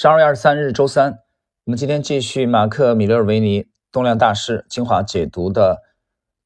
[0.00, 1.18] 十二月二十三日，周三，
[1.64, 5.82] 我们今天继续马克·米勒维尼《动量大师》精华解读的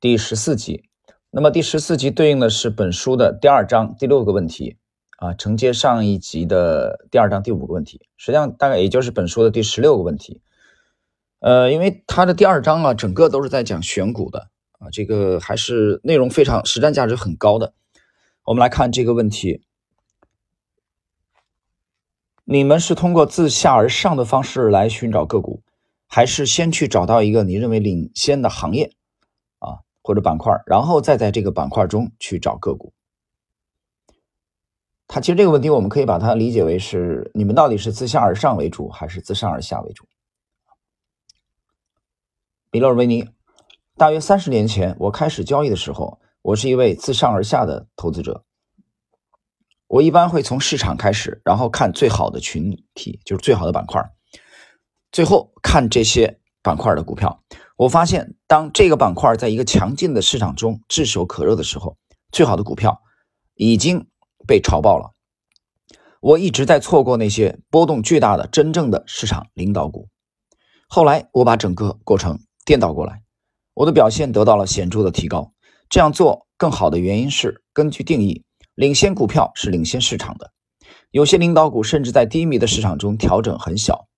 [0.00, 0.88] 第十四集。
[1.30, 4.78] 那么第十四集对应的是本书的第二章第六个问题
[5.18, 10.40] 啊，承接上一集的第二章第五个问题，实际上大概也就是本书的第十六个问题。
[11.40, 14.48] 呃，因为它的第二章啊，整个都是在讲选股的
[14.78, 17.74] 啊，这个还是内容非常实战价值很高的。
[18.46, 19.62] 我们来看这个问题。
[22.44, 25.62] 你们是通过自下而上的方式来寻找个股，
[26.08, 28.92] 还是先去找到一个你认为领先的行业
[29.60, 32.92] 啊或者板块，然后再在这个板块中去找个股？
[35.06, 40.06] 它其实这个问题我们可以把它理解为是你们到底是自下而上为主，还是自上而下为主？
[42.70, 43.28] 米勒维尼，
[43.96, 48.42] 大约三十年前我开始交易的时候，我是一位自上而下的投资者。
[49.92, 54.02] 我一般会从市场开始，然后看最好的群体，就是最好的板块，
[55.10, 57.42] 最后看这些板块的股票。
[57.76, 61.98] 我发现，当这个板块在一个强劲的市场中炙手可热的时候，
[62.30, 63.02] 最好的股票
[63.54, 64.06] 已经
[64.46, 65.12] 被炒爆了。
[66.22, 70.08] 我一直在错过那些波动巨大的真正的市场领导股。
[70.88, 73.20] 后来，我把整个过程颠倒过来，
[73.74, 75.52] 我的表现得到了显著的提高。
[75.90, 78.42] 这样做更好的原因是根据定义。
[78.74, 80.50] 领先股票是领先市场的，
[81.10, 84.08] 有些领导股甚至在低迷的市场中调整很小。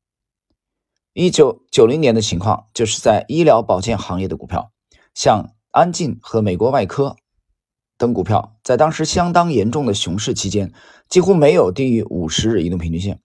[1.13, 4.71] 一九九零年的情况就是在医疗保健行业的股票，
[5.13, 7.17] 像安进和美国外科
[7.99, 10.73] 等股票，在当时相当严重的熊市期间，
[11.09, 13.21] 几乎没有低于五十日移动平均线。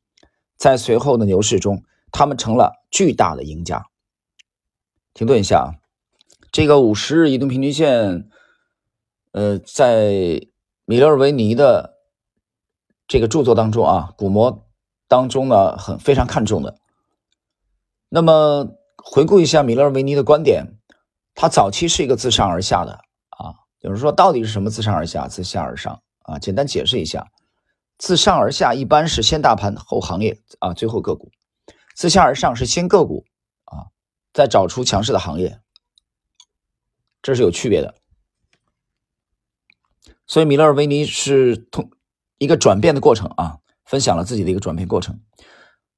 [0.57, 3.85] 在随后的牛市中，他们成了巨大的赢家。
[5.13, 5.67] 停顿一下啊，
[6.51, 8.27] 这个五十日移动平均线，
[9.31, 10.48] 呃，在。
[10.89, 11.99] 米勒尔维尼的
[13.07, 14.67] 这个著作当中啊，股魔
[15.07, 16.79] 当中呢，很非常看重的。
[18.09, 20.79] 那么回顾一下米勒尔维尼的观点，
[21.35, 22.93] 他早期是一个自上而下的
[23.29, 26.39] 啊，有人说到底是什么自上而下、自下而上啊？
[26.39, 27.27] 简单解释一下，
[27.99, 31.29] 自上而下一般是先大盘后行业啊，最后个股；
[31.95, 33.23] 自下而上是先个股
[33.65, 33.93] 啊，
[34.33, 35.59] 再找出强势的行业，
[37.21, 37.93] 这是有区别的。
[40.29, 41.89] 所以米勒尔维尼是通
[42.37, 45.19] 一个转变的过程啊，分享了自己的一个转变过程。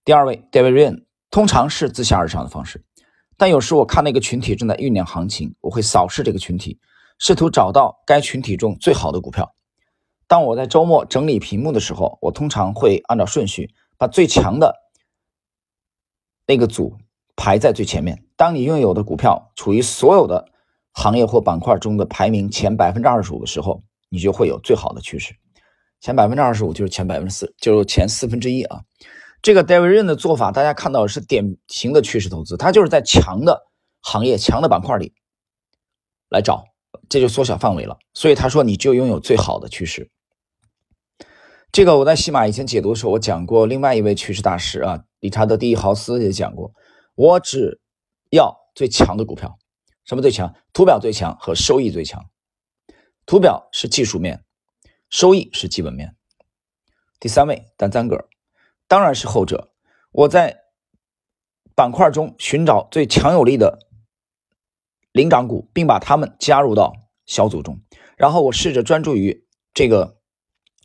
[0.06, 2.86] 第二位 David Ryan 通常是自下而上的方式，
[3.36, 6.80] 但有时我看那个群体正在酝酿行情，我会扫视这个群体，
[7.20, 9.54] 试图找到该群体中最好的股票。
[10.28, 14.78] 当我在周末整理屏幕的时候，我通常会按照顺序把最强的
[16.48, 16.96] 那个组
[17.36, 18.24] 排在最前面。
[18.38, 20.48] 当你拥有的股票处于所有的
[20.94, 25.34] 行业或板块中的排名前百分之二十五的时候，你就会有最好的趋势，
[26.02, 28.82] 前百分之二十五就是前百分之四，就是前四分之一啊。
[29.42, 33.64] 这个 David Ryan 的做法，大家看到是典型的趋势投资，他就是在强的
[34.02, 35.14] 行业、强的板块里
[36.30, 36.66] 来找，
[37.08, 37.98] 这就缩小范围了。
[38.14, 40.12] 所以他说，你就拥有最好的趋势。
[41.72, 46.74] 这个我在西马以前解读的时候，我讲过，另外一位趋势大师啊，理查德·第一豪斯也讲过，
[47.16, 47.80] 我只
[48.30, 49.58] 要最强的股票，
[50.04, 50.54] 什么最强？
[50.74, 52.26] 图表最强和收益最强。
[53.26, 54.44] 图表是技术面，
[55.10, 56.16] 收益是基本面。
[57.20, 58.28] 第三位，丹赞格，
[58.88, 59.72] 当然是后者。
[60.12, 60.62] 我在
[61.76, 63.88] 板块中寻找最强有力的
[65.12, 66.94] 领涨股，并把它们加入到
[67.26, 67.80] 小组中，
[68.18, 70.18] 然后我试着专注于这个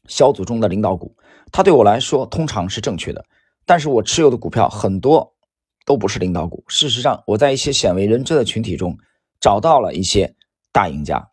[0.07, 1.17] 小组中的领导股。
[1.51, 3.25] 它对我来说通常是正确的，
[3.65, 5.35] 但是我持有的股票很多
[5.85, 6.65] 都不是领导股。
[6.69, 8.99] 事实上，我在一些鲜为人知的群体中
[9.41, 10.37] 找到了一些
[10.71, 11.31] 大赢家。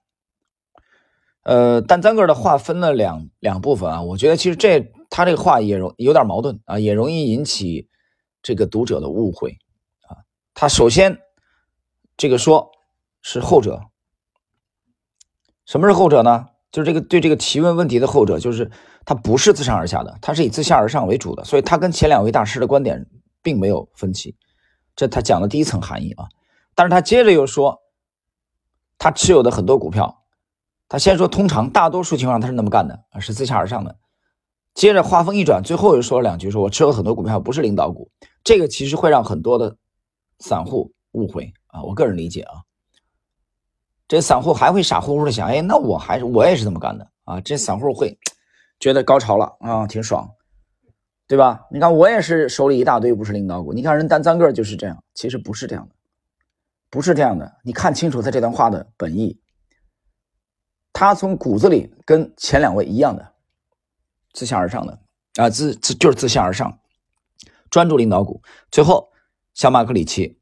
[1.44, 7.90] 呃，但赞格尔的话分了两两部分啊，我觉得其实这他这个话也容有点矛盾啊，也容易引起
[8.42, 9.58] 这个读者的误会
[10.08, 10.24] 啊。
[10.54, 11.20] 他首先
[12.16, 12.72] 这个说
[13.22, 13.82] 是后者，
[15.66, 16.48] 什么是后者呢？
[16.72, 18.72] 就是这个对这个提问问题的后者，就是
[19.06, 23.06] 他不是自上而下的，他是以自下而上为主的，所以他跟前两位大师的观点
[23.42, 24.38] 并没有分歧，
[24.96, 26.30] 这他讲的第一层含义啊。
[26.74, 27.82] 但是他接着又说，
[28.98, 30.23] 他持有的很多股票。
[30.94, 33.98] 他先说，通常大多数情况他是那么干的，是自下而上的。
[34.76, 38.12] 接着话锋一转，最后又说了两句，说我持有很多股票不是领导股，
[38.44, 39.76] 这个其实会让很多的
[40.38, 41.82] 散户误会啊。
[41.82, 42.62] 我个人理解啊，
[44.08, 47.42] 这散户还会傻乎乎的想，哎，那我还是我也是这么干的啊。
[47.42, 48.16] 这散户会
[48.80, 50.30] 觉得高潮了啊，挺爽，
[51.28, 51.66] 对吧？
[51.72, 55.96] 你看我也是手里一大堆不是领导股，你看人单三个就是这样，其实不是这样的，
[56.92, 57.52] 不是这样的。
[57.64, 59.40] 你看清楚他这段话的本意。
[60.94, 63.34] 他从骨子里跟前两位一样的，
[64.32, 65.00] 自下而上的
[65.36, 66.80] 啊，自自就是自下而上，
[67.72, 68.42] 专注领导股。
[68.72, 69.10] 最后，
[69.56, 70.38] 小马克里奇，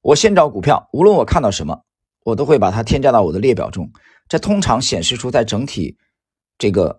[0.00, 1.82] 我先找股票，无论我看到什么，
[2.22, 3.90] 我都会把它添加到我的列表中。
[4.28, 5.96] 这通常显示出在整体
[6.56, 6.96] 这个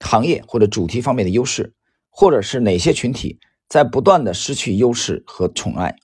[0.00, 1.74] 行业或者主题方面的优势，
[2.10, 5.96] 或者是哪些群体在不断的失去优势和宠爱。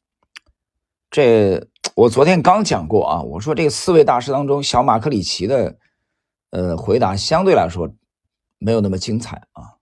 [1.10, 5.78] 这我昨天刚讲过啊，我说这个四位大师当中，小马克里奇的
[6.50, 7.90] 呃回答相对来说
[8.58, 9.78] 没有那么精彩啊。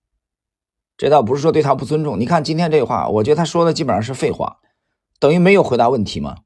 [0.97, 4.59] 这倒不是说对他不尊重，你看今天这话，我觉得他说的基本上是废话，
[5.21, 6.39] 等于没有回答问题嘛。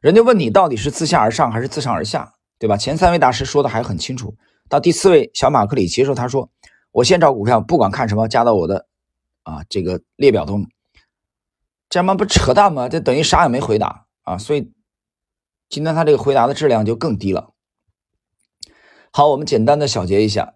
[0.00, 2.76] 人家问你到底是自下而上还是自上而下，对吧？
[2.76, 4.36] 前三位大师说的还很清楚，
[4.68, 6.50] 到第四位小马克里奇的时候，他说
[6.92, 8.86] 我先找股票，不管看什么，加到我的
[9.42, 10.66] 啊这个列表中，
[11.88, 12.88] 这他妈不扯淡吗？
[12.88, 14.06] 这等于啥也没回答。
[14.22, 14.72] 啊，所以
[15.68, 17.50] 今天他这个回答的质量就更低了。
[19.12, 20.54] 好，我们简单的小结一下。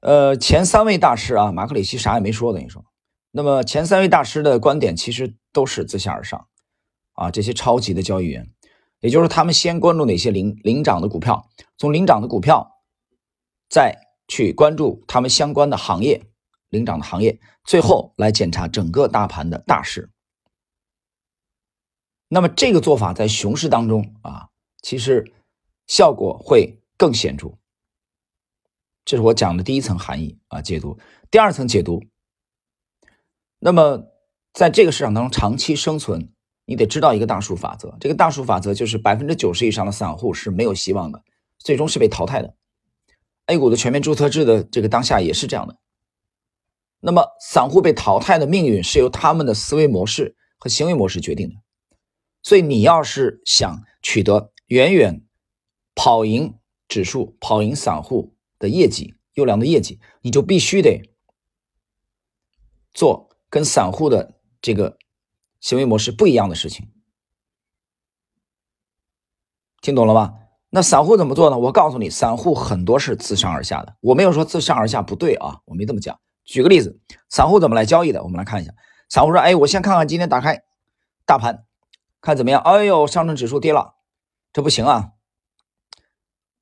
[0.00, 2.84] 呃，前三位大师啊，马克里奇啥也没说，等于说，
[3.30, 6.48] 那么前三位大师的观点其实都是自下而上
[7.12, 8.50] 啊，这些超级的交易员，
[9.00, 11.48] 也就是他们先关注哪些领领涨的股票，
[11.78, 12.82] 从领涨的股票
[13.68, 16.26] 再去关注他们相关的行业
[16.70, 20.10] 领涨的行业，最后来检查整个大盘的大势。
[22.28, 24.48] 那么这个做法在熊市当中啊，
[24.82, 25.32] 其实
[25.86, 27.58] 效果会更显著。
[29.04, 30.98] 这是我讲的第一层含义啊，解读。
[31.30, 32.02] 第二层解读，
[33.58, 34.06] 那么
[34.52, 36.32] 在这个市场当中长期生存，
[36.64, 37.96] 你得知道一个大数法则。
[38.00, 41.22] 这个大数法则就是百分之九十以上的散户是没有希望的，
[41.58, 42.56] 最终是被淘汰的。
[43.46, 45.78] A 股的全面注册制的这个当下也是这样的。
[46.98, 51.54] 那么散户被淘汰的命运是由他们的思维模式和行为模式决定的。
[52.42, 55.24] 所以你要是想取得远远
[55.94, 56.58] 跑赢
[56.88, 61.02] 指数、跑赢散户的业绩、优良的业绩，你就必须得
[62.92, 64.98] 做跟散户的这个
[65.60, 66.90] 行为模式不一样的事情。
[69.80, 70.34] 听懂了吧？
[70.70, 71.58] 那散户怎么做呢？
[71.58, 73.96] 我告诉你，散户很多是自上而下的。
[74.00, 76.18] 我没有说自上而下不对啊，我没这么讲。
[76.44, 76.98] 举个例子，
[77.28, 78.22] 散户怎么来交易的？
[78.22, 78.72] 我们来看一下。
[79.08, 80.62] 散户说：“哎，我先看看今天打开
[81.24, 81.64] 大盘。”
[82.20, 82.60] 看怎么样？
[82.62, 83.94] 哎呦，上证指数跌了，
[84.52, 85.12] 这不行啊！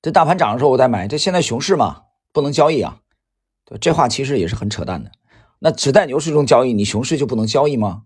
[0.05, 3.01] 这大盘涨的时候我再买，这现在熊市嘛，不能交易啊。
[3.65, 5.11] 对这话其实也是很扯淡的。
[5.59, 8.03] 那只在牛市中交易，你熊市就不能交易吗？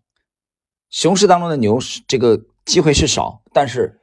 [0.91, 4.01] 熊市当中的牛市这个机会是少，但是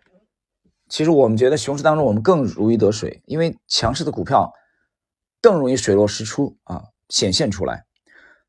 [0.90, 4.52] 其实我们觉得熊市当中我们更如鱼得水，因为强势的股票
[5.42, 7.86] 更容易水落石出啊，显现出来。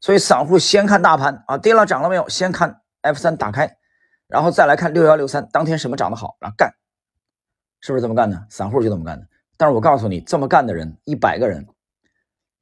[0.01, 2.29] 所以散户先看大盘啊，跌了涨了没有？
[2.29, 3.77] 先看 F 三打开。
[4.27, 6.75] 然后再来看六幺六三当天什么涨得好，然后干，
[7.81, 8.45] 是不是这么干的？
[8.51, 9.29] 散户就这么干的。
[9.57, 11.67] 但是我告诉你，这么干的人一百个人，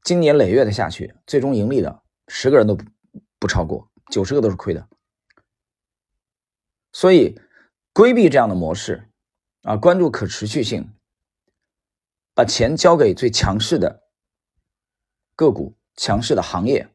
[0.03, 2.85] 经年累月的下去，最终盈利的十个人都不
[3.41, 4.89] 不超过，九十个都是亏的。
[6.93, 7.41] 所以
[7.93, 9.09] 规避这样的模式
[9.63, 10.93] 啊，关注可持续性，
[12.35, 14.03] 把钱交给最强势的
[15.35, 16.89] 个股、强势的行业。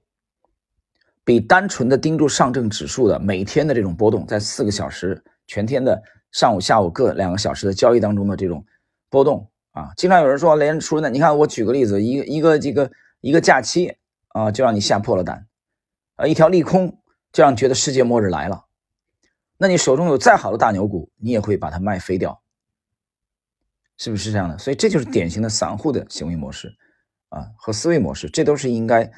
[1.26, 6.02] 比单纯的盯住上证指数的每天的这种波动，在四个小时全天的
[6.32, 8.66] 上午、下午各两个小时的交易当中的这种
[9.10, 13.96] 波动啊，经常有人说连叔呢，你看我举个例子，一个一个这个一个假期
[14.30, 15.48] 啊，就让你吓破了胆
[16.16, 17.00] 啊，一条利空
[17.32, 18.66] 就让你觉得世界末日来了，
[19.58, 22.42] 那你手中有再好的大牛股，你也会把它卖飞掉，
[23.98, 24.58] 是不是这样的？
[24.58, 26.76] 所以这就是典型的散户的行为模式
[27.30, 29.12] 啊和思维模式，这都是应该。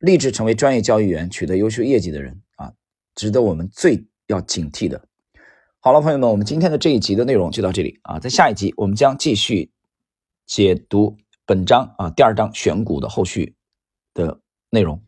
[0.00, 2.72] 立志成为专业交易员、取得优秀业绩的人啊，
[3.14, 5.04] 值得我们最要警惕的。
[5.78, 9.70] 好了，朋友们，我们今天的这一集的内容就到这里啊，在下一集我们将继续
[10.50, 11.16] 解读
[11.46, 13.54] 本章啊第二章选股的后续
[14.12, 15.00] 的内容。